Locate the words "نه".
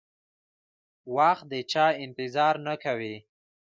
2.67-2.75